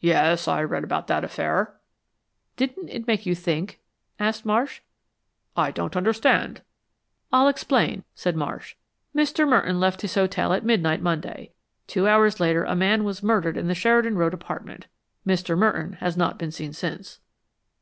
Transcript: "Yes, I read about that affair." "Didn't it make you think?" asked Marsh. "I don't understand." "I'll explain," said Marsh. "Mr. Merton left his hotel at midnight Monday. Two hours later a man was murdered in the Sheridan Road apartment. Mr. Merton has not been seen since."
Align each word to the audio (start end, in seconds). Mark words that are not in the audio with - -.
"Yes, 0.00 0.48
I 0.48 0.62
read 0.62 0.82
about 0.82 1.08
that 1.08 1.24
affair." 1.24 1.74
"Didn't 2.56 2.88
it 2.88 3.06
make 3.06 3.26
you 3.26 3.34
think?" 3.34 3.80
asked 4.18 4.46
Marsh. 4.46 4.80
"I 5.58 5.72
don't 5.72 5.94
understand." 5.94 6.62
"I'll 7.30 7.48
explain," 7.48 8.04
said 8.14 8.34
Marsh. 8.34 8.76
"Mr. 9.14 9.46
Merton 9.46 9.78
left 9.78 10.00
his 10.00 10.14
hotel 10.14 10.54
at 10.54 10.64
midnight 10.64 11.02
Monday. 11.02 11.52
Two 11.86 12.08
hours 12.08 12.40
later 12.40 12.64
a 12.64 12.74
man 12.74 13.04
was 13.04 13.22
murdered 13.22 13.58
in 13.58 13.68
the 13.68 13.74
Sheridan 13.74 14.16
Road 14.16 14.32
apartment. 14.32 14.86
Mr. 15.26 15.54
Merton 15.54 15.98
has 16.00 16.16
not 16.16 16.38
been 16.38 16.50
seen 16.50 16.72
since." 16.72 17.20